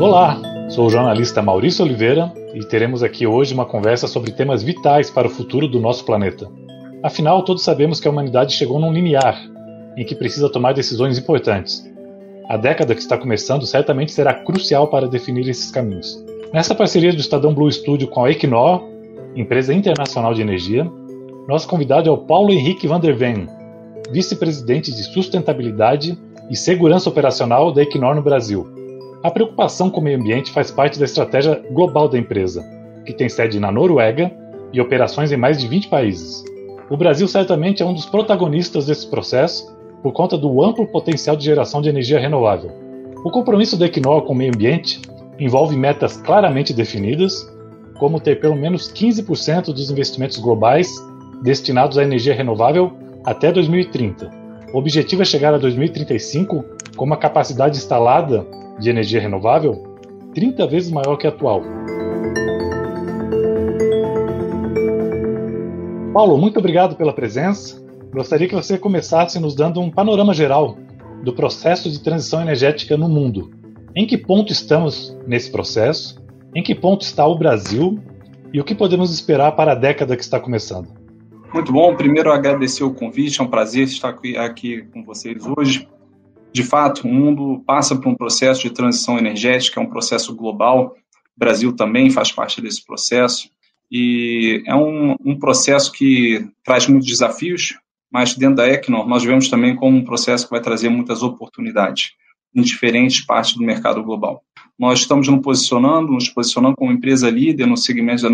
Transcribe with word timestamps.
Olá, 0.00 0.40
sou 0.70 0.86
o 0.86 0.90
jornalista 0.90 1.42
Maurício 1.42 1.84
Oliveira 1.84 2.32
e 2.54 2.60
teremos 2.60 3.02
aqui 3.02 3.26
hoje 3.26 3.52
uma 3.54 3.66
conversa 3.66 4.08
sobre 4.08 4.32
temas 4.32 4.62
vitais 4.62 5.10
para 5.10 5.28
o 5.28 5.30
futuro 5.30 5.68
do 5.68 5.78
nosso 5.78 6.04
planeta. 6.04 6.50
Afinal, 7.02 7.44
todos 7.44 7.62
sabemos 7.62 8.00
que 8.00 8.08
a 8.08 8.10
humanidade 8.10 8.54
chegou 8.54 8.78
num 8.80 8.92
limiar 8.92 9.38
em 9.96 10.04
que 10.04 10.14
precisa 10.14 10.50
tomar 10.50 10.72
decisões 10.72 11.18
importantes. 11.18 11.84
A 12.48 12.56
década 12.56 12.94
que 12.94 13.00
está 13.00 13.16
começando 13.16 13.66
certamente 13.66 14.12
será 14.12 14.34
crucial 14.34 14.88
para 14.88 15.06
definir 15.06 15.48
esses 15.48 15.70
caminhos. 15.70 16.24
Nessa 16.52 16.74
parceria 16.74 17.12
do 17.12 17.20
Estadão 17.20 17.54
Blue 17.54 17.70
Studio 17.70 18.08
com 18.08 18.24
a 18.24 18.30
Equinor, 18.30 18.82
empresa 19.36 19.72
internacional 19.72 20.34
de 20.34 20.42
energia, 20.42 20.90
nosso 21.46 21.68
convidado 21.68 22.08
é 22.08 22.12
o 22.12 22.18
Paulo 22.18 22.50
Henrique 22.50 22.88
van 22.88 22.98
der 22.98 23.14
Ven, 23.14 23.46
vice-presidente 24.10 24.90
de 24.90 25.04
sustentabilidade 25.04 26.18
e 26.50 26.56
segurança 26.56 27.08
operacional 27.08 27.72
da 27.72 27.82
Equinor 27.82 28.16
no 28.16 28.22
Brasil. 28.22 28.66
A 29.22 29.30
preocupação 29.30 29.88
com 29.88 30.00
o 30.00 30.02
meio 30.02 30.18
ambiente 30.18 30.50
faz 30.50 30.70
parte 30.70 30.98
da 30.98 31.04
estratégia 31.04 31.62
global 31.70 32.08
da 32.08 32.18
empresa, 32.18 32.64
que 33.06 33.12
tem 33.12 33.28
sede 33.28 33.60
na 33.60 33.70
Noruega 33.70 34.32
e 34.72 34.80
operações 34.80 35.30
em 35.30 35.36
mais 35.36 35.60
de 35.60 35.68
20 35.68 35.88
países. 35.88 36.42
O 36.90 36.96
Brasil 36.96 37.28
certamente 37.28 37.82
é 37.82 37.86
um 37.86 37.94
dos 37.94 38.06
protagonistas 38.06 38.86
desse 38.86 39.08
processo 39.08 39.72
por 40.02 40.12
conta 40.12 40.36
do 40.36 40.62
amplo 40.62 40.86
potencial 40.86 41.36
de 41.36 41.44
geração 41.44 41.80
de 41.80 41.88
energia 41.88 42.18
renovável. 42.18 42.72
O 43.24 43.30
compromisso 43.30 43.76
da 43.76 43.86
Equinor 43.86 44.22
com 44.22 44.32
o 44.32 44.36
meio 44.36 44.52
ambiente 44.52 45.00
envolve 45.38 45.76
metas 45.76 46.16
claramente 46.16 46.72
definidas, 46.72 47.48
como 47.98 48.18
ter 48.18 48.40
pelo 48.40 48.56
menos 48.56 48.92
15% 48.92 49.66
dos 49.66 49.90
investimentos 49.90 50.38
globais 50.38 50.88
destinados 51.42 51.96
à 51.96 52.02
energia 52.02 52.34
renovável 52.34 52.92
até 53.24 53.52
2030. 53.52 54.39
O 54.72 54.78
objetivo 54.78 55.22
é 55.22 55.24
chegar 55.24 55.52
a 55.52 55.58
2035 55.58 56.64
com 56.96 57.04
uma 57.04 57.16
capacidade 57.16 57.76
instalada 57.76 58.46
de 58.78 58.88
energia 58.88 59.20
renovável 59.20 59.96
30 60.32 60.64
vezes 60.68 60.92
maior 60.92 61.16
que 61.16 61.26
a 61.26 61.30
atual. 61.30 61.62
Paulo, 66.14 66.38
muito 66.38 66.60
obrigado 66.60 66.94
pela 66.94 67.12
presença. 67.12 67.82
Gostaria 68.12 68.46
que 68.46 68.54
você 68.54 68.78
começasse 68.78 69.40
nos 69.40 69.56
dando 69.56 69.80
um 69.80 69.90
panorama 69.90 70.32
geral 70.32 70.76
do 71.24 71.32
processo 71.32 71.90
de 71.90 71.98
transição 71.98 72.40
energética 72.40 72.96
no 72.96 73.08
mundo. 73.08 73.50
Em 73.96 74.06
que 74.06 74.16
ponto 74.16 74.52
estamos 74.52 75.16
nesse 75.26 75.50
processo? 75.50 76.22
Em 76.54 76.62
que 76.62 76.76
ponto 76.76 77.02
está 77.02 77.26
o 77.26 77.36
Brasil? 77.36 77.98
E 78.52 78.60
o 78.60 78.64
que 78.64 78.74
podemos 78.74 79.12
esperar 79.12 79.52
para 79.52 79.72
a 79.72 79.76
década 79.76 80.16
que 80.16 80.22
está 80.22 80.38
começando? 80.38 80.99
Muito 81.52 81.72
bom. 81.72 81.96
Primeiro, 81.96 82.32
agradecer 82.32 82.84
o 82.84 82.94
convite. 82.94 83.40
É 83.40 83.44
um 83.44 83.48
prazer 83.48 83.84
estar 83.84 84.16
aqui 84.38 84.82
com 84.92 85.04
vocês 85.04 85.42
hoje. 85.56 85.88
De 86.52 86.62
fato, 86.62 87.06
o 87.06 87.12
mundo 87.12 87.62
passa 87.66 87.96
por 87.96 88.08
um 88.08 88.14
processo 88.14 88.62
de 88.62 88.70
transição 88.70 89.18
energética, 89.18 89.80
é 89.80 89.82
um 89.82 89.88
processo 89.88 90.34
global. 90.34 90.94
O 91.36 91.38
Brasil 91.38 91.74
também 91.74 92.10
faz 92.10 92.30
parte 92.30 92.60
desse 92.60 92.84
processo. 92.84 93.50
E 93.90 94.62
é 94.66 94.74
um, 94.74 95.16
um 95.24 95.38
processo 95.38 95.90
que 95.90 96.48
traz 96.64 96.86
muitos 96.86 97.08
desafios, 97.08 97.76
mas 98.10 98.36
dentro 98.36 98.56
da 98.56 98.68
Equinor 98.68 99.08
nós 99.08 99.24
vemos 99.24 99.48
também 99.48 99.74
como 99.74 99.96
um 99.96 100.04
processo 100.04 100.44
que 100.44 100.52
vai 100.52 100.60
trazer 100.60 100.88
muitas 100.88 101.22
oportunidades 101.22 102.12
em 102.54 102.62
diferentes 102.62 103.24
partes 103.24 103.54
do 103.56 103.64
mercado 103.64 104.02
global. 104.02 104.44
Nós 104.78 105.00
estamos 105.00 105.26
nos 105.26 105.42
posicionando, 105.42 106.12
nos 106.12 106.28
posicionando 106.28 106.76
como 106.76 106.92
empresa 106.92 107.28
líder 107.28 107.66
no 107.66 107.76
segmento 107.76 108.22
da 108.22 108.30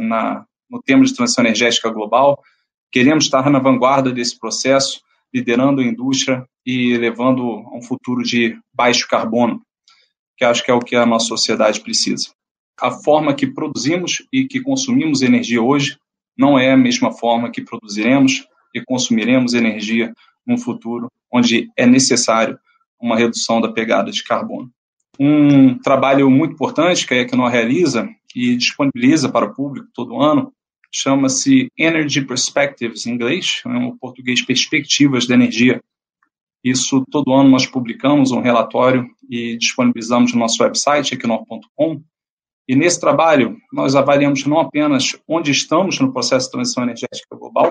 na, 0.00 0.44
no 0.70 0.82
tema 0.82 1.04
de 1.04 1.14
transição 1.14 1.42
energética 1.44 1.88
global. 1.90 2.42
Queremos 2.90 3.24
estar 3.24 3.50
na 3.50 3.58
vanguarda 3.58 4.10
desse 4.10 4.38
processo, 4.38 5.02
liderando 5.32 5.80
a 5.80 5.84
indústria 5.84 6.46
e 6.64 6.96
levando 6.96 7.42
a 7.42 7.76
um 7.76 7.82
futuro 7.82 8.22
de 8.22 8.58
baixo 8.72 9.06
carbono, 9.06 9.60
que 10.36 10.44
acho 10.44 10.64
que 10.64 10.70
é 10.70 10.74
o 10.74 10.80
que 10.80 10.96
a 10.96 11.04
nossa 11.04 11.26
sociedade 11.26 11.80
precisa. 11.80 12.30
A 12.80 12.90
forma 12.90 13.34
que 13.34 13.46
produzimos 13.46 14.24
e 14.32 14.46
que 14.46 14.60
consumimos 14.60 15.20
energia 15.20 15.60
hoje 15.60 15.98
não 16.36 16.58
é 16.58 16.72
a 16.72 16.76
mesma 16.76 17.12
forma 17.12 17.50
que 17.50 17.62
produziremos 17.62 18.46
e 18.74 18.82
consumiremos 18.84 19.52
energia 19.52 20.14
no 20.46 20.56
futuro, 20.56 21.10
onde 21.32 21.68
é 21.76 21.84
necessário 21.84 22.58
uma 23.00 23.16
redução 23.16 23.60
da 23.60 23.72
pegada 23.72 24.10
de 24.10 24.22
carbono. 24.22 24.70
Um 25.18 25.76
trabalho 25.78 26.30
muito 26.30 26.54
importante 26.54 27.06
que 27.06 27.12
a 27.12 27.18
Equinor 27.18 27.50
realiza 27.50 28.08
e 28.34 28.56
disponibiliza 28.56 29.28
para 29.28 29.46
o 29.46 29.54
público 29.54 29.88
todo 29.92 30.22
ano 30.22 30.52
chama-se 30.92 31.70
Energy 31.76 32.22
Perspectives, 32.24 33.06
em 33.06 33.12
inglês, 33.12 33.62
é 33.64 33.68
um 33.68 33.96
português 33.96 34.42
Perspectivas 34.42 35.26
da 35.26 35.34
Energia. 35.34 35.82
Isso, 36.62 37.04
todo 37.10 37.32
ano, 37.32 37.50
nós 37.50 37.66
publicamos 37.66 38.30
um 38.30 38.40
relatório 38.40 39.08
e 39.28 39.56
disponibilizamos 39.56 40.32
no 40.32 40.40
nosso 40.40 40.62
website, 40.62 41.14
equinor.com. 41.14 42.02
E 42.66 42.74
nesse 42.74 43.00
trabalho, 43.00 43.56
nós 43.72 43.94
avaliamos 43.94 44.44
não 44.44 44.58
apenas 44.58 45.16
onde 45.26 45.50
estamos 45.50 46.00
no 46.00 46.12
processo 46.12 46.46
de 46.46 46.52
transição 46.52 46.82
energética 46.82 47.36
global, 47.36 47.70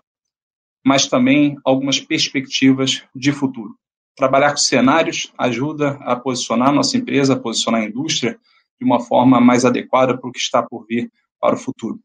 mas 0.85 1.07
também 1.07 1.57
algumas 1.65 1.99
perspectivas 1.99 3.03
de 3.15 3.31
futuro. 3.31 3.75
Trabalhar 4.15 4.51
com 4.51 4.57
cenários 4.57 5.31
ajuda 5.37 5.99
a 6.01 6.15
posicionar 6.15 6.73
nossa 6.73 6.97
empresa, 6.97 7.33
a 7.33 7.39
posicionar 7.39 7.81
a 7.81 7.85
indústria 7.85 8.39
de 8.79 8.85
uma 8.85 8.99
forma 8.99 9.39
mais 9.39 9.65
adequada 9.65 10.17
para 10.17 10.29
o 10.29 10.31
que 10.31 10.39
está 10.39 10.63
por 10.63 10.85
vir 10.87 11.11
para 11.39 11.55
o 11.55 11.59
futuro. 11.59 11.99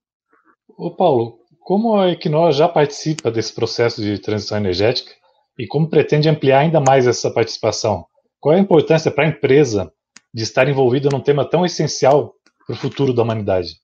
Ô 0.76 0.90
Paulo, 0.90 1.38
como 1.60 1.96
a 1.96 2.10
Equinor 2.10 2.52
já 2.52 2.68
participa 2.68 3.30
desse 3.30 3.54
processo 3.54 4.02
de 4.02 4.18
transição 4.18 4.58
energética 4.58 5.10
e 5.58 5.66
como 5.66 5.88
pretende 5.88 6.28
ampliar 6.28 6.60
ainda 6.60 6.80
mais 6.80 7.06
essa 7.06 7.30
participação? 7.30 8.06
Qual 8.40 8.54
é 8.54 8.58
a 8.58 8.60
importância 8.60 9.10
para 9.10 9.24
a 9.24 9.28
empresa 9.28 9.92
de 10.34 10.42
estar 10.42 10.68
envolvida 10.68 11.08
num 11.10 11.20
tema 11.20 11.48
tão 11.48 11.64
essencial 11.64 12.34
para 12.66 12.74
o 12.74 12.78
futuro 12.78 13.12
da 13.12 13.22
humanidade? 13.22 13.76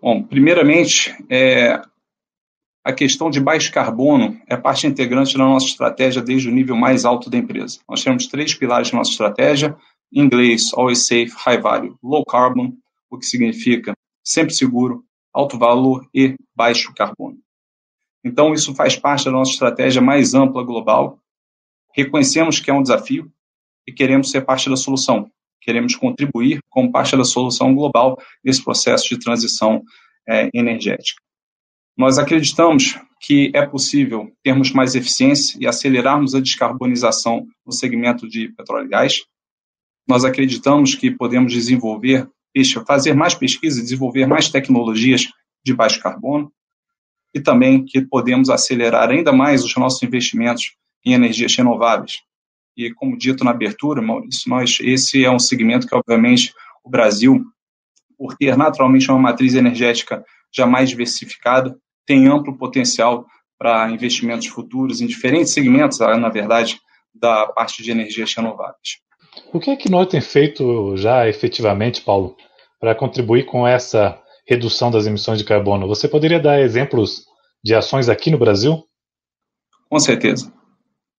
Bom, 0.00 0.22
primeiramente, 0.22 1.16
é, 1.30 1.80
a 2.84 2.92
questão 2.92 3.30
de 3.30 3.40
baixo 3.40 3.72
carbono 3.72 4.38
é 4.46 4.56
parte 4.56 4.86
integrante 4.86 5.36
da 5.36 5.44
nossa 5.44 5.66
estratégia 5.66 6.20
desde 6.22 6.48
o 6.48 6.52
nível 6.52 6.76
mais 6.76 7.04
alto 7.04 7.30
da 7.30 7.38
empresa. 7.38 7.80
Nós 7.88 8.04
temos 8.04 8.26
três 8.26 8.54
pilares 8.54 8.88
de 8.88 8.94
nossa 8.94 9.10
estratégia, 9.10 9.74
em 10.12 10.20
inglês, 10.20 10.72
Always 10.74 11.06
Safe, 11.06 11.32
High 11.36 11.60
Value, 11.60 11.96
Low 12.02 12.24
Carbon, 12.24 12.72
o 13.10 13.18
que 13.18 13.26
significa 13.26 13.94
sempre 14.22 14.54
seguro, 14.54 15.03
alto 15.34 15.58
valor 15.58 16.08
e 16.14 16.36
baixo 16.54 16.94
carbono. 16.94 17.38
Então, 18.24 18.54
isso 18.54 18.74
faz 18.74 18.96
parte 18.96 19.24
da 19.26 19.30
nossa 19.30 19.50
estratégia 19.50 20.00
mais 20.00 20.32
ampla 20.32 20.62
global. 20.62 21.18
Reconhecemos 21.94 22.60
que 22.60 22.70
é 22.70 22.74
um 22.74 22.82
desafio 22.82 23.30
e 23.86 23.92
queremos 23.92 24.30
ser 24.30 24.42
parte 24.42 24.70
da 24.70 24.76
solução. 24.76 25.30
Queremos 25.60 25.94
contribuir 25.96 26.60
como 26.70 26.90
parte 26.90 27.16
da 27.16 27.24
solução 27.24 27.74
global 27.74 28.18
nesse 28.42 28.62
processo 28.62 29.08
de 29.08 29.18
transição 29.18 29.82
é, 30.26 30.48
energética. 30.54 31.20
Nós 31.96 32.18
acreditamos 32.18 32.98
que 33.20 33.52
é 33.54 33.64
possível 33.64 34.30
termos 34.42 34.72
mais 34.72 34.94
eficiência 34.94 35.56
e 35.60 35.66
acelerarmos 35.66 36.34
a 36.34 36.40
descarbonização 36.40 37.46
no 37.64 37.72
segmento 37.72 38.28
de 38.28 38.48
petróleo 38.48 38.86
e 38.86 38.88
gás. 38.88 39.22
Nós 40.06 40.24
acreditamos 40.24 40.94
que 40.94 41.10
podemos 41.10 41.52
desenvolver, 41.52 42.28
fazer 42.86 43.14
mais 43.14 43.34
pesquisa 43.34 43.82
desenvolver 43.82 44.26
mais 44.26 44.48
tecnologias 44.48 45.26
de 45.64 45.74
baixo 45.74 46.00
carbono 46.00 46.52
e 47.34 47.40
também 47.40 47.84
que 47.84 48.00
podemos 48.02 48.48
acelerar 48.50 49.10
ainda 49.10 49.32
mais 49.32 49.64
os 49.64 49.74
nossos 49.76 50.02
investimentos 50.02 50.76
em 51.04 51.14
energias 51.14 51.56
renováveis. 51.56 52.22
E 52.76 52.92
como 52.92 53.18
dito 53.18 53.44
na 53.44 53.50
abertura, 53.50 54.00
Maurício, 54.00 54.48
nós 54.48 54.78
esse 54.80 55.24
é 55.24 55.30
um 55.30 55.38
segmento 55.38 55.86
que 55.86 55.94
obviamente 55.94 56.52
o 56.84 56.90
Brasil, 56.90 57.44
por 58.16 58.36
ter 58.36 58.56
naturalmente 58.56 59.10
uma 59.10 59.18
matriz 59.18 59.54
energética 59.54 60.24
já 60.52 60.66
mais 60.66 60.88
diversificada, 60.88 61.76
tem 62.06 62.28
amplo 62.28 62.56
potencial 62.56 63.26
para 63.58 63.90
investimentos 63.90 64.46
futuros 64.46 65.00
em 65.00 65.06
diferentes 65.06 65.52
segmentos, 65.52 66.00
ah, 66.00 66.16
na 66.16 66.28
verdade, 66.28 66.78
da 67.14 67.46
parte 67.46 67.82
de 67.82 67.90
energias 67.90 68.34
renováveis. 68.34 68.98
O 69.52 69.58
que 69.58 69.70
é 69.70 69.76
que 69.76 69.90
nós 69.90 70.08
tem 70.08 70.20
feito 70.20 70.96
já 70.96 71.28
efetivamente, 71.28 72.02
Paulo, 72.02 72.36
para 72.80 72.94
contribuir 72.94 73.44
com 73.46 73.66
essa 73.66 74.20
redução 74.46 74.90
das 74.90 75.06
emissões 75.06 75.38
de 75.38 75.44
carbono? 75.44 75.88
Você 75.88 76.08
poderia 76.08 76.40
dar 76.40 76.60
exemplos 76.60 77.24
de 77.62 77.74
ações 77.74 78.08
aqui 78.08 78.30
no 78.30 78.38
Brasil? 78.38 78.84
Com 79.88 79.98
certeza. 79.98 80.52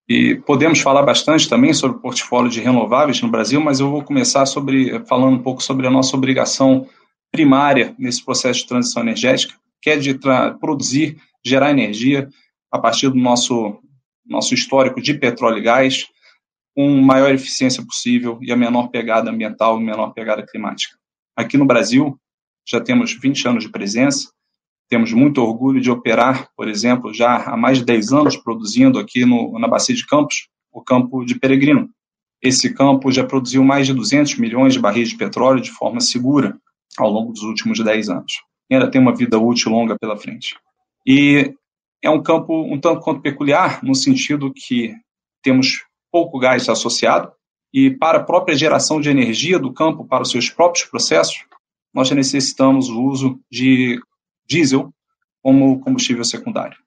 E 0.07 0.36
podemos 0.46 0.80
falar 0.80 1.02
bastante 1.02 1.50
também 1.50 1.74
sobre 1.74 1.98
o 1.98 2.00
portfólio 2.00 2.50
de 2.50 2.62
renováveis 2.62 3.19
no 3.22 3.30
Brasil, 3.30 3.60
mas 3.60 3.80
eu 3.80 3.90
vou 3.90 4.04
começar 4.04 4.46
sobre 4.46 5.04
falando 5.06 5.36
um 5.36 5.42
pouco 5.42 5.63
sobre 5.63 5.88
a 5.88 5.92
nossa 5.92 6.16
obrigação 6.16 6.88
primária 7.31 7.96
nesse 7.98 8.24
processo 8.24 8.60
de 8.60 8.68
transição 8.68 9.02
energética, 9.02 9.56
que 9.81 9.90
é 9.90 9.98
de 9.98 10.18
produzir, 10.60 11.18
gerar 11.44 11.72
energia 11.72 12.30
a 12.72 12.78
partir 12.78 13.10
do 13.10 13.16
nosso, 13.16 13.80
nosso 14.25 14.54
histórico 14.54 15.02
de 15.02 15.16
petróleo 15.16 15.57
e 15.57 15.62
gás, 15.62 16.06
com 16.75 16.88
maior 17.02 17.34
eficiência 17.34 17.84
possível 17.84 18.38
e 18.42 18.52
a 18.52 18.56
menor 18.56 18.90
pegada 18.90 19.31
ambiental 19.31 19.80
e 19.80 19.84
menor 19.84 20.13
pegada 20.13 20.46
climática. 20.46 20.96
Aqui 21.35 21.57
no 21.57 21.65
Brasil, 21.65 22.17
já 22.67 22.79
temos 22.79 23.13
20 23.13 23.47
anos 23.47 23.63
de 23.63 23.69
presença, 23.69 24.29
temos 24.87 25.11
muito 25.11 25.41
orgulho 25.41 25.81
de 25.81 25.89
operar, 25.91 26.49
por 26.55 26.67
exemplo, 26.67 27.13
já 27.13 27.37
há 27.37 27.57
mais 27.57 27.79
de 27.79 27.85
10 27.85 28.13
anos 28.13 28.37
produzindo 28.37 28.99
aqui 28.99 29.25
no, 29.25 29.57
na 29.59 29.67
Bacia 29.67 29.95
de 29.95 30.05
Campos, 30.05 30.47
o 30.71 30.81
campo 30.81 31.25
de 31.25 31.39
Peregrino. 31.39 31.89
Esse 32.41 32.73
campo 32.73 33.11
já 33.11 33.23
produziu 33.23 33.63
mais 33.63 33.87
de 33.87 33.93
200 33.93 34.37
milhões 34.37 34.73
de 34.73 34.79
barris 34.79 35.09
de 35.09 35.17
petróleo 35.17 35.61
de 35.61 35.71
forma 35.71 35.99
segura 35.99 36.57
ao 36.97 37.09
longo 37.09 37.33
dos 37.33 37.41
últimos 37.41 37.83
10 37.83 38.09
anos. 38.09 38.33
E 38.69 38.75
ainda 38.75 38.89
tem 38.89 39.01
uma 39.01 39.15
vida 39.15 39.39
útil 39.39 39.71
longa 39.71 39.97
pela 39.97 40.17
frente. 40.17 40.55
E 41.05 41.53
é 42.03 42.09
um 42.09 42.21
campo 42.21 42.53
um 42.53 42.79
tanto 42.79 43.01
quanto 43.01 43.21
peculiar, 43.21 43.83
no 43.83 43.95
sentido 43.95 44.53
que 44.53 44.93
temos 45.41 45.83
pouco 46.11 46.39
gás 46.39 46.69
associado, 46.69 47.31
e 47.75 47.92
para 47.92 48.19
a 48.19 48.24
própria 48.24 48.56
geração 48.56 49.01
de 49.01 49.10
energia 49.10 49.60
do 49.60 49.74
campo, 49.74 50.06
para 50.06 50.24
os 50.24 50.31
seus 50.31 50.50
próprios 50.50 50.86
processos, 50.86 51.44
nós 51.94 52.10
necessitamos 52.10 52.88
o 52.88 53.04
uso 53.04 53.38
de 53.51 54.00
diesel 54.48 54.94
como 55.44 55.81
combustível 55.81 56.24
secundário. 56.24 56.77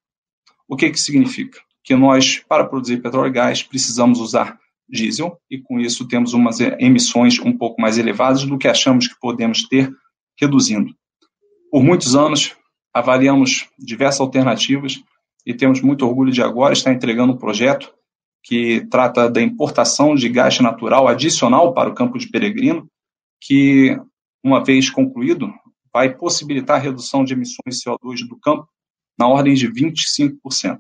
O 0.67 0.77
que, 0.77 0.89
que 0.89 0.99
significa? 0.99 1.61
Que 1.85 1.95
nós, 1.95 2.39
para 2.39 2.65
produzir 2.65 3.03
petróleo 3.03 3.29
e 3.29 3.33
gás, 3.33 3.63
precisamos 3.63 4.19
usar 4.19 4.59
diesel 4.89 5.39
e, 5.51 5.59
com 5.59 5.79
isso, 5.79 6.09
temos 6.09 6.33
umas 6.33 6.59
emissões 6.59 7.39
um 7.39 7.55
pouco 7.55 7.79
mais 7.83 7.99
elevadas 7.99 8.45
do 8.45 8.57
que 8.57 8.67
achamos 8.67 9.09
que 9.09 9.21
podemos 9.21 9.69
ter, 9.69 9.93
reduzindo. 10.41 10.95
Por 11.71 11.85
muitos 11.85 12.17
anos, 12.17 12.57
avaliamos 12.95 13.69
diversas 13.79 14.23
alternativas 14.23 15.03
e 15.45 15.53
temos 15.53 15.83
muito 15.83 16.07
orgulho 16.07 16.33
de 16.33 16.43
agora 16.43 16.73
estar 16.73 16.95
entregando 16.95 17.35
um 17.35 17.37
projeto 17.37 17.93
que 18.49 18.87
trata 18.91 19.29
da 19.29 19.43
importação 19.43 20.15
de 20.15 20.27
gás 20.27 20.59
natural 20.59 21.07
adicional 21.07 21.75
para 21.75 21.91
o 21.91 21.95
campo 21.95 22.19
de 22.19 22.31
Peregrino, 22.31 22.89
que, 23.39 23.95
uma 24.43 24.65
vez 24.65 24.89
concluído, 24.89 25.53
vai 25.93 26.17
possibilitar 26.17 26.77
a 26.77 26.83
redução 26.83 27.25
de 27.25 27.35
emissões 27.35 27.77
de 27.77 27.85
CO2 27.85 28.27
do 28.27 28.41
campo 28.41 28.67
na 29.19 29.29
ordem 29.29 29.53
de 29.53 29.71
25%, 29.71 30.79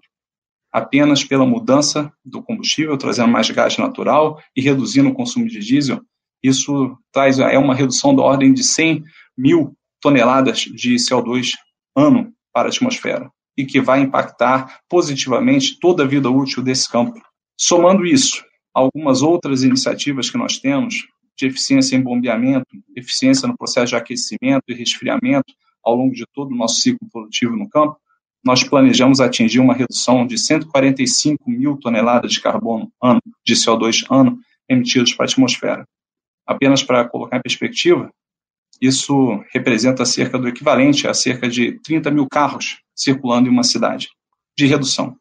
apenas 0.72 1.22
pela 1.22 1.44
mudança 1.44 2.10
do 2.24 2.42
combustível, 2.42 2.96
trazendo 2.96 3.28
mais 3.28 3.50
gás 3.50 3.76
natural 3.76 4.42
e 4.56 4.62
reduzindo 4.62 5.10
o 5.10 5.14
consumo 5.14 5.46
de 5.46 5.58
diesel. 5.58 6.00
Isso 6.42 6.96
traz 7.12 7.38
é 7.38 7.58
uma 7.58 7.74
redução 7.74 8.16
da 8.16 8.22
ordem 8.22 8.54
de 8.54 8.64
100 8.64 9.04
mil 9.36 9.76
toneladas 10.00 10.60
de 10.60 10.94
CO2 10.94 11.50
ano 11.94 12.32
para 12.50 12.68
a 12.68 12.70
atmosfera 12.70 13.30
e 13.54 13.66
que 13.66 13.78
vai 13.78 14.00
impactar 14.00 14.80
positivamente 14.88 15.78
toda 15.78 16.04
a 16.04 16.06
vida 16.06 16.30
útil 16.30 16.62
desse 16.62 16.88
campo. 16.88 17.20
Somando 17.60 18.06
isso, 18.06 18.44
algumas 18.72 19.20
outras 19.20 19.64
iniciativas 19.64 20.30
que 20.30 20.38
nós 20.38 20.58
temos 20.58 21.08
de 21.36 21.46
eficiência 21.46 21.96
em 21.96 22.00
bombeamento, 22.00 22.68
eficiência 22.94 23.48
no 23.48 23.56
processo 23.56 23.88
de 23.88 23.96
aquecimento 23.96 24.62
e 24.68 24.74
resfriamento 24.74 25.52
ao 25.84 25.96
longo 25.96 26.14
de 26.14 26.24
todo 26.32 26.52
o 26.52 26.56
nosso 26.56 26.80
ciclo 26.80 27.08
produtivo 27.10 27.56
no 27.56 27.68
campo, 27.68 27.98
nós 28.44 28.62
planejamos 28.62 29.20
atingir 29.20 29.58
uma 29.58 29.74
redução 29.74 30.24
de 30.24 30.38
145 30.38 31.50
mil 31.50 31.76
toneladas 31.76 32.32
de 32.32 32.40
carbono 32.40 32.92
ano, 33.02 33.20
de 33.44 33.54
CO2 33.54 34.06
ano, 34.08 34.38
emitidos 34.68 35.12
para 35.12 35.26
a 35.26 35.28
atmosfera. 35.28 35.84
Apenas 36.46 36.84
para 36.84 37.08
colocar 37.08 37.38
em 37.38 37.42
perspectiva, 37.42 38.08
isso 38.80 39.42
representa 39.52 40.04
cerca 40.04 40.38
do 40.38 40.46
equivalente 40.46 41.08
a 41.08 41.14
cerca 41.14 41.48
de 41.48 41.80
30 41.80 42.08
mil 42.12 42.28
carros 42.28 42.80
circulando 42.94 43.48
em 43.48 43.52
uma 43.52 43.64
cidade, 43.64 44.08
de 44.56 44.66
redução 44.66 45.16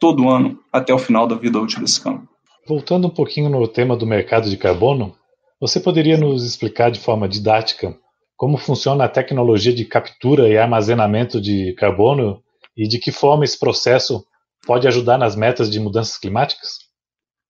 todo 0.00 0.28
ano 0.28 0.58
até 0.72 0.92
o 0.92 0.98
final 0.98 1.26
da 1.26 1.34
vida 1.34 1.58
útil 1.58 1.80
desse 1.80 2.00
campo. 2.00 2.28
Voltando 2.66 3.06
um 3.06 3.10
pouquinho 3.10 3.48
no 3.48 3.66
tema 3.66 3.96
do 3.96 4.06
mercado 4.06 4.50
de 4.50 4.56
carbono, 4.56 5.14
você 5.60 5.80
poderia 5.80 6.16
nos 6.16 6.44
explicar 6.44 6.90
de 6.90 7.00
forma 7.00 7.28
didática 7.28 7.96
como 8.36 8.56
funciona 8.56 9.04
a 9.04 9.08
tecnologia 9.08 9.74
de 9.74 9.84
captura 9.84 10.48
e 10.48 10.56
armazenamento 10.56 11.40
de 11.40 11.74
carbono 11.74 12.40
e 12.76 12.86
de 12.86 12.98
que 12.98 13.10
forma 13.10 13.44
esse 13.44 13.58
processo 13.58 14.24
pode 14.64 14.86
ajudar 14.86 15.18
nas 15.18 15.34
metas 15.34 15.68
de 15.68 15.80
mudanças 15.80 16.16
climáticas? 16.16 16.78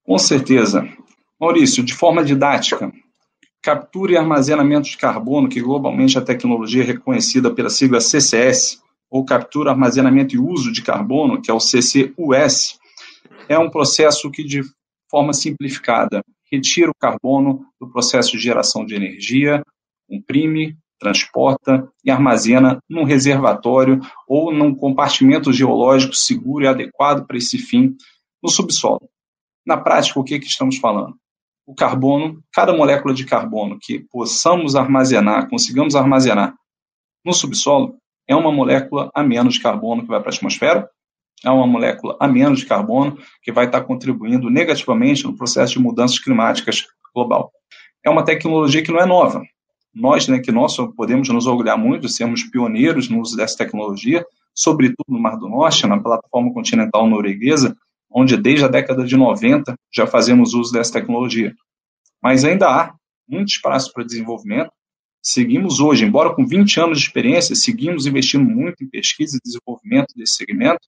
Com 0.02 0.16
certeza. 0.16 0.88
Maurício, 1.38 1.84
de 1.84 1.92
forma 1.92 2.24
didática, 2.24 2.90
captura 3.62 4.12
e 4.12 4.16
armazenamento 4.16 4.88
de 4.88 4.96
carbono, 4.96 5.48
que 5.48 5.60
globalmente 5.60 6.16
a 6.16 6.22
tecnologia 6.22 6.82
é 6.82 6.86
reconhecida 6.86 7.50
pela 7.50 7.68
sigla 7.68 8.00
CCS, 8.00 8.80
ou 9.10 9.24
captura, 9.24 9.70
armazenamento 9.70 10.34
e 10.34 10.38
uso 10.38 10.72
de 10.72 10.82
carbono, 10.82 11.40
que 11.40 11.50
é 11.50 11.54
o 11.54 11.58
CCUS, 11.58 12.78
é 13.48 13.58
um 13.58 13.70
processo 13.70 14.30
que, 14.30 14.44
de 14.44 14.62
forma 15.10 15.32
simplificada, 15.32 16.22
retira 16.50 16.90
o 16.90 16.98
carbono 16.98 17.64
do 17.80 17.90
processo 17.90 18.32
de 18.32 18.38
geração 18.38 18.84
de 18.84 18.94
energia, 18.94 19.62
comprime, 20.08 20.76
transporta 20.98 21.88
e 22.04 22.10
armazena 22.10 22.78
num 22.88 23.04
reservatório 23.04 24.00
ou 24.26 24.52
num 24.52 24.74
compartimento 24.74 25.52
geológico 25.52 26.14
seguro 26.14 26.64
e 26.64 26.68
adequado 26.68 27.26
para 27.26 27.38
esse 27.38 27.56
fim 27.58 27.94
no 28.42 28.48
subsolo. 28.48 29.08
Na 29.64 29.76
prática, 29.76 30.18
o 30.18 30.24
que, 30.24 30.38
que 30.38 30.46
estamos 30.46 30.78
falando? 30.78 31.14
O 31.66 31.74
carbono, 31.74 32.42
cada 32.52 32.74
molécula 32.74 33.14
de 33.14 33.24
carbono 33.24 33.78
que 33.80 34.00
possamos 34.10 34.74
armazenar, 34.74 35.48
consigamos 35.48 35.94
armazenar 35.94 36.54
no 37.24 37.32
subsolo, 37.32 37.98
é 38.28 38.36
uma 38.36 38.52
molécula 38.52 39.10
a 39.14 39.24
menos 39.24 39.54
de 39.54 39.60
carbono 39.60 40.02
que 40.02 40.08
vai 40.08 40.20
para 40.20 40.30
a 40.30 40.34
atmosfera, 40.34 40.88
é 41.44 41.50
uma 41.50 41.66
molécula 41.66 42.16
a 42.20 42.28
menos 42.28 42.60
de 42.60 42.66
carbono 42.66 43.16
que 43.42 43.50
vai 43.50 43.66
estar 43.66 43.80
contribuindo 43.82 44.50
negativamente 44.50 45.24
no 45.24 45.36
processo 45.36 45.74
de 45.74 45.78
mudanças 45.78 46.18
climáticas 46.18 46.86
global. 47.14 47.50
É 48.04 48.10
uma 48.10 48.24
tecnologia 48.24 48.82
que 48.82 48.92
não 48.92 49.00
é 49.00 49.06
nova. 49.06 49.42
Nós, 49.94 50.28
né, 50.28 50.38
que 50.38 50.52
nós 50.52 50.76
podemos 50.96 51.28
nos 51.28 51.46
orgulhar 51.46 51.78
muito 51.78 52.06
de 52.06 52.12
sermos 52.12 52.42
pioneiros 52.44 53.08
no 53.08 53.20
uso 53.20 53.36
dessa 53.36 53.56
tecnologia, 53.56 54.24
sobretudo 54.54 55.06
no 55.08 55.20
Mar 55.20 55.36
do 55.36 55.48
Norte, 55.48 55.86
na 55.86 55.98
plataforma 55.98 56.52
continental 56.52 57.08
norueguesa, 57.08 57.76
onde 58.10 58.36
desde 58.36 58.64
a 58.64 58.68
década 58.68 59.04
de 59.04 59.16
90 59.16 59.74
já 59.92 60.06
fazemos 60.06 60.54
uso 60.54 60.72
dessa 60.72 60.92
tecnologia. 60.92 61.54
Mas 62.22 62.44
ainda 62.44 62.68
há 62.68 62.94
muito 63.28 63.48
espaço 63.48 63.92
para 63.92 64.04
desenvolvimento 64.04 64.70
Seguimos 65.30 65.78
hoje, 65.78 66.06
embora 66.06 66.34
com 66.34 66.46
20 66.46 66.80
anos 66.80 66.98
de 66.98 67.04
experiência, 67.04 67.54
seguimos 67.54 68.06
investindo 68.06 68.48
muito 68.48 68.82
em 68.82 68.88
pesquisa 68.88 69.36
e 69.36 69.40
desenvolvimento 69.44 70.14
desse 70.16 70.36
segmento, 70.36 70.80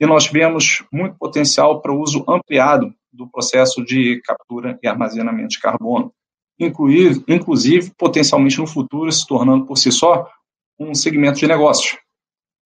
e 0.00 0.06
nós 0.06 0.26
vemos 0.28 0.82
muito 0.90 1.14
potencial 1.18 1.82
para 1.82 1.92
o 1.92 2.00
uso 2.00 2.24
ampliado 2.26 2.90
do 3.12 3.28
processo 3.28 3.84
de 3.84 4.22
captura 4.22 4.78
e 4.82 4.88
armazenamento 4.88 5.48
de 5.48 5.60
carbono, 5.60 6.10
incluir, 6.58 7.22
inclusive 7.28 7.92
potencialmente 7.98 8.56
no 8.56 8.66
futuro 8.66 9.12
se 9.12 9.26
tornando 9.26 9.66
por 9.66 9.76
si 9.76 9.92
só 9.92 10.26
um 10.80 10.94
segmento 10.94 11.38
de 11.40 11.46
negócios, 11.46 11.98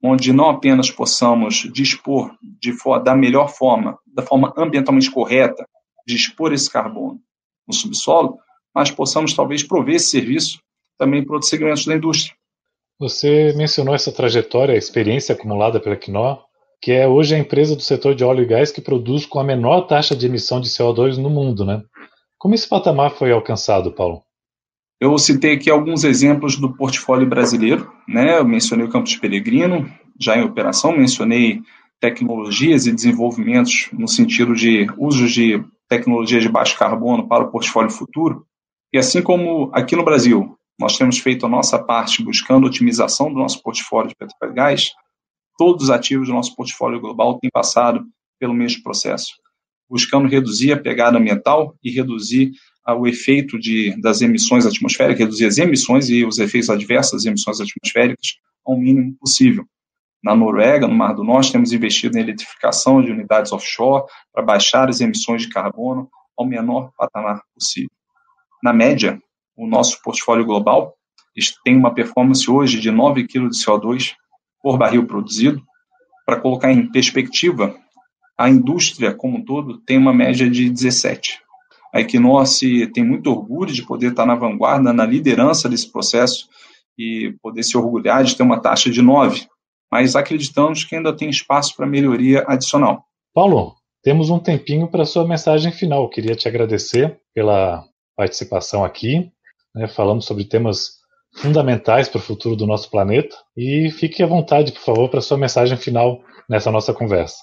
onde 0.01 0.33
não 0.33 0.49
apenas 0.49 0.93
possamos 0.93 1.69
dispor 1.73 2.37
de, 2.41 2.73
da 3.03 3.17
melhor 3.17 3.49
forma, 3.49 3.99
da 4.07 4.23
forma 4.23 4.55
ambientalmente 4.57 5.11
correta, 5.11 5.67
dispor 6.07 6.53
esse 6.53 6.71
carbono 6.71 7.21
no 7.67 7.75
subsolo, 7.75 8.39
mas 8.73 8.93
possamos 8.93 9.35
talvez 9.35 9.65
prover 9.65 9.97
esse 9.97 10.11
serviço 10.11 10.61
também 11.01 11.25
para 11.25 11.37
outros 11.37 11.49
segmentos 11.49 11.87
da 11.87 11.97
indústria. 11.97 12.37
Você 12.99 13.55
mencionou 13.57 13.95
essa 13.95 14.13
trajetória, 14.13 14.75
a 14.75 14.79
experiência 14.79 15.35
acumulada 15.35 15.81
pela 15.81 15.97
Quinó, 15.97 16.37
que 16.83 16.93
é 16.93 17.09
hoje 17.09 17.35
a 17.35 17.39
empresa 17.39 17.75
do 17.75 17.81
setor 17.81 18.15
de 18.15 18.23
óleo 18.23 18.43
e 18.43 18.47
gás 18.47 18.71
que 18.71 18.83
produz 18.83 19.25
com 19.25 19.41
a 19.41 19.45
menor 19.45 19.87
taxa 19.87 20.15
de 20.15 20.27
emissão 20.27 20.61
de 20.61 20.69
CO2 20.69 21.17
no 21.17 21.31
mundo, 21.31 21.65
né? 21.65 21.83
Como 22.39 22.55
esse 22.55 22.69
patamar 22.69 23.13
foi 23.13 23.33
alcançado, 23.33 23.91
Paulo? 23.93 24.23
Eu 25.01 25.17
citei 25.17 25.55
aqui 25.55 25.71
alguns 25.71 26.05
exemplos 26.05 26.57
do 26.57 26.77
portfólio 26.77 27.27
brasileiro, 27.27 27.91
né? 28.07 28.39
Eu 28.39 28.45
mencionei 28.45 28.85
o 28.85 28.91
Campos 28.91 29.17
Peregrino, 29.17 29.91
já 30.21 30.37
em 30.37 30.45
operação, 30.45 30.93
mencionei 30.93 31.63
tecnologias 31.99 32.87
e 32.87 32.93
desenvolvimentos 32.93 33.89
no 33.93 34.07
sentido 34.07 34.55
de 34.55 34.87
uso 34.99 35.27
de 35.27 35.65
tecnologias 35.89 36.43
de 36.43 36.51
baixo 36.51 36.79
carbono 36.79 37.27
para 37.27 37.45
o 37.45 37.51
portfólio 37.51 37.91
futuro. 37.91 38.45
E 38.93 38.99
assim 38.99 39.23
como 39.23 39.71
aqui 39.73 39.97
no 39.97 40.05
Brasil, 40.05 40.57
nós 40.81 40.97
temos 40.97 41.19
feito 41.19 41.45
a 41.45 41.49
nossa 41.49 41.79
parte 41.79 42.25
buscando 42.25 42.67
otimização 42.67 43.31
do 43.31 43.39
nosso 43.39 43.63
portfólio 43.63 44.09
de 44.09 44.17
petróleo 44.17 44.53
e 44.53 44.57
gás. 44.57 44.91
Todos 45.59 45.85
os 45.85 45.91
ativos 45.91 46.29
do 46.29 46.35
nosso 46.35 46.57
portfólio 46.57 46.99
global 46.99 47.39
têm 47.39 47.51
passado 47.53 48.03
pelo 48.39 48.55
mesmo 48.55 48.83
processo, 48.83 49.35
buscando 49.89 50.27
reduzir 50.27 50.73
a 50.73 50.81
pegada 50.81 51.19
ambiental 51.19 51.77
e 51.85 51.91
reduzir 51.91 52.53
ah, 52.83 52.95
o 52.95 53.07
efeito 53.07 53.59
de, 53.59 53.95
das 54.01 54.23
emissões 54.23 54.65
atmosféricas, 54.65 55.21
reduzir 55.21 55.45
as 55.45 55.59
emissões 55.59 56.09
e 56.09 56.25
os 56.25 56.39
efeitos 56.39 56.71
adversos 56.71 57.13
das 57.13 57.25
emissões 57.27 57.61
atmosféricas 57.61 58.37
ao 58.65 58.79
mínimo 58.79 59.15
possível. 59.21 59.67
Na 60.25 60.35
Noruega, 60.35 60.89
no 60.89 60.95
Mar 60.95 61.15
do 61.15 61.23
Norte, 61.23 61.53
temos 61.53 61.73
investido 61.73 62.17
em 62.17 62.23
eletrificação 62.23 63.03
de 63.03 63.11
unidades 63.11 63.53
offshore 63.53 64.05
para 64.33 64.43
baixar 64.43 64.89
as 64.89 65.03
emissões 65.03 65.43
de 65.43 65.51
carbono 65.51 66.09
ao 66.39 66.47
menor 66.47 66.91
patamar 66.97 67.43
possível. 67.55 67.91
Na 68.63 68.73
média, 68.73 69.21
o 69.61 69.67
nosso 69.67 70.01
portfólio 70.03 70.45
global 70.45 70.95
tem 71.65 71.77
uma 71.77 71.95
performance 71.95 72.51
hoje 72.51 72.81
de 72.81 72.91
9 72.91 73.27
kg 73.27 73.49
de 73.49 73.57
CO2 73.57 74.15
por 74.63 74.79
barril 74.79 75.07
produzido. 75.07 75.63
Para 76.27 76.41
colocar 76.41 76.73
em 76.73 76.91
perspectiva, 76.91 77.75
a 78.39 78.49
indústria 78.49 79.15
como 79.15 79.39
um 79.39 79.45
todo 79.45 79.79
tem 79.79 79.99
uma 79.99 80.13
média 80.13 80.49
de 80.49 80.71
17. 80.71 81.41
A 81.93 82.01
Equinor 82.01 82.45
tem 82.95 83.05
muito 83.05 83.31
orgulho 83.31 83.73
de 83.73 83.83
poder 83.83 84.11
estar 84.11 84.25
na 84.25 84.35
vanguarda, 84.35 84.93
na 84.93 85.05
liderança 85.05 85.69
desse 85.69 85.91
processo 85.91 86.49
e 86.99 87.35
poder 87.43 87.63
se 87.63 87.77
orgulhar 87.77 88.25
de 88.25 88.37
ter 88.37 88.43
uma 88.43 88.61
taxa 88.61 88.91
de 88.91 89.03
9, 89.03 89.47
mas 89.91 90.15
acreditamos 90.15 90.85
que 90.85 90.97
ainda 90.97 91.15
tem 91.15 91.29
espaço 91.29 91.77
para 91.77 91.87
melhoria 91.87 92.45
adicional. 92.47 93.05
Paulo, 93.35 93.75
temos 94.03 94.31
um 94.31 94.39
tempinho 94.39 94.89
para 94.89 95.05
sua 95.05 95.27
mensagem 95.27 95.73
final. 95.73 96.09
Queria 96.09 96.35
te 96.35 96.49
agradecer 96.49 97.19
pela 97.35 97.85
participação 98.17 98.85
aqui. 98.85 99.31
Né? 99.75 99.89
Falamos 99.89 100.25
sobre 100.25 100.45
temas 100.45 101.01
fundamentais 101.37 102.09
para 102.09 102.19
o 102.19 102.23
futuro 102.23 102.57
do 102.57 102.67
nosso 102.67 102.91
planeta. 102.91 103.37
E 103.57 103.91
fique 103.91 104.23
à 104.23 104.27
vontade, 104.27 104.73
por 104.73 104.83
favor, 104.83 105.09
para 105.09 105.21
sua 105.21 105.39
mensagem 105.39 105.77
final 105.77 106.23
nessa 106.49 106.71
nossa 106.71 106.93
conversa. 106.93 107.39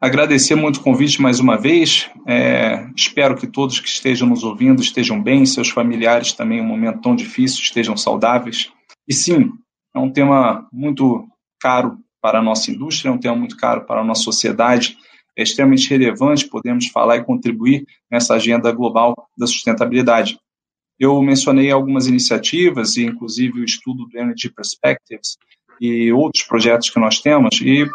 Agradecer 0.00 0.54
muito 0.54 0.76
o 0.78 0.82
convite 0.82 1.20
mais 1.20 1.40
uma 1.40 1.56
vez. 1.56 2.08
É, 2.26 2.86
espero 2.96 3.36
que 3.36 3.48
todos 3.48 3.80
que 3.80 3.88
estejam 3.88 4.28
nos 4.28 4.44
ouvindo 4.44 4.80
estejam 4.80 5.20
bem, 5.20 5.44
seus 5.44 5.70
familiares 5.70 6.32
também, 6.32 6.60
um 6.60 6.66
momento 6.66 7.00
tão 7.00 7.16
difícil, 7.16 7.60
estejam 7.60 7.96
saudáveis. 7.96 8.70
E 9.08 9.14
sim, 9.14 9.50
é 9.94 9.98
um 9.98 10.10
tema 10.12 10.68
muito 10.72 11.26
caro 11.60 11.98
para 12.22 12.38
a 12.38 12.42
nossa 12.42 12.70
indústria, 12.70 13.10
é 13.10 13.12
um 13.12 13.18
tema 13.18 13.34
muito 13.34 13.56
caro 13.56 13.86
para 13.86 14.00
a 14.00 14.04
nossa 14.04 14.22
sociedade. 14.22 14.96
É 15.36 15.42
extremamente 15.42 15.88
relevante 15.90 16.48
podemos 16.48 16.86
falar 16.88 17.16
e 17.16 17.24
contribuir 17.24 17.84
nessa 18.10 18.34
agenda 18.34 18.70
global 18.70 19.14
da 19.36 19.46
sustentabilidade. 19.46 20.38
Eu 20.98 21.20
mencionei 21.22 21.70
algumas 21.70 22.06
iniciativas, 22.06 22.96
inclusive 22.96 23.60
o 23.60 23.64
estudo 23.64 24.06
do 24.06 24.18
Energy 24.18 24.50
Perspectives, 24.50 25.36
e 25.80 26.12
outros 26.12 26.44
projetos 26.44 26.90
que 26.90 26.98
nós 26.98 27.20
temos. 27.20 27.60
E 27.60 27.86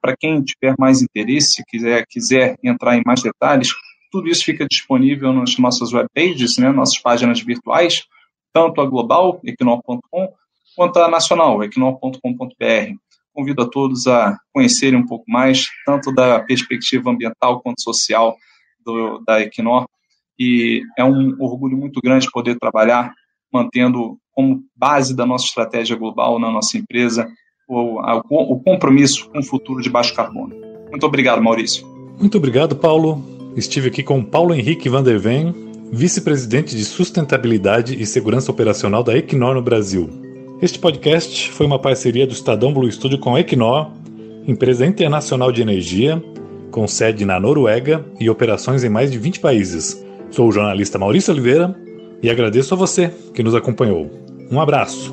para 0.00 0.16
quem 0.16 0.42
tiver 0.42 0.74
mais 0.78 1.02
interesse, 1.02 1.64
quiser, 1.68 2.04
quiser 2.08 2.56
entrar 2.62 2.96
em 2.96 3.02
mais 3.04 3.22
detalhes, 3.22 3.68
tudo 4.10 4.28
isso 4.28 4.44
fica 4.44 4.66
disponível 4.66 5.32
nas 5.32 5.56
nossas 5.58 5.92
webpages, 5.92 6.56
né, 6.56 6.70
nossas 6.72 6.98
páginas 6.98 7.40
virtuais, 7.40 8.04
tanto 8.52 8.80
a 8.80 8.86
global, 8.86 9.40
equinor.com, 9.44 10.32
quanto 10.74 10.98
a 10.98 11.08
nacional, 11.08 11.62
equinor.com.br. 11.62 12.94
Convido 13.34 13.62
a 13.62 13.68
todos 13.68 14.06
a 14.06 14.36
conhecerem 14.52 14.98
um 14.98 15.06
pouco 15.06 15.24
mais, 15.28 15.68
tanto 15.84 16.12
da 16.12 16.40
perspectiva 16.40 17.10
ambiental 17.10 17.60
quanto 17.60 17.82
social 17.82 18.36
do, 18.84 19.18
da 19.24 19.40
Equinor. 19.40 19.86
E 20.38 20.82
é 20.96 21.04
um 21.04 21.36
orgulho 21.40 21.76
muito 21.76 22.00
grande 22.02 22.30
poder 22.30 22.58
trabalhar 22.58 23.12
mantendo 23.52 24.18
como 24.32 24.62
base 24.76 25.16
da 25.16 25.26
nossa 25.26 25.46
estratégia 25.46 25.96
global 25.96 26.38
na 26.38 26.50
nossa 26.50 26.78
empresa 26.78 27.28
o, 27.68 27.98
a, 28.00 28.16
o 28.30 28.60
compromisso 28.60 29.28
com 29.30 29.40
o 29.40 29.42
futuro 29.42 29.82
de 29.82 29.90
baixo 29.90 30.14
carbono. 30.14 30.54
Muito 30.90 31.04
obrigado, 31.04 31.42
Maurício. 31.42 31.86
Muito 32.18 32.38
obrigado, 32.38 32.74
Paulo. 32.74 33.22
Estive 33.56 33.88
aqui 33.88 34.02
com 34.02 34.24
Paulo 34.24 34.54
Henrique 34.54 34.88
Van 34.88 35.02
der 35.02 35.18
Ven, 35.18 35.54
vice-presidente 35.92 36.74
de 36.74 36.84
sustentabilidade 36.84 38.00
e 38.00 38.06
segurança 38.06 38.50
operacional 38.50 39.02
da 39.02 39.16
Equinor 39.16 39.54
no 39.54 39.62
Brasil. 39.62 40.08
Este 40.62 40.78
podcast 40.78 41.50
foi 41.52 41.66
uma 41.66 41.78
parceria 41.78 42.26
do 42.26 42.32
Estadão 42.32 42.72
Blue 42.72 42.90
Studio 42.90 43.18
com 43.18 43.34
a 43.34 43.40
Equinor, 43.40 43.90
empresa 44.46 44.86
internacional 44.86 45.52
de 45.52 45.62
energia, 45.62 46.22
com 46.70 46.86
sede 46.88 47.24
na 47.24 47.38
Noruega 47.38 48.04
e 48.18 48.28
operações 48.30 48.82
em 48.82 48.88
mais 48.88 49.10
de 49.10 49.18
20 49.18 49.40
países. 49.40 50.04
Sou 50.30 50.48
o 50.48 50.52
jornalista 50.52 50.98
Maurício 50.98 51.32
Oliveira 51.32 51.74
e 52.22 52.30
agradeço 52.30 52.74
a 52.74 52.76
você 52.76 53.12
que 53.34 53.42
nos 53.42 53.54
acompanhou. 53.54 54.10
Um 54.50 54.60
abraço. 54.60 55.12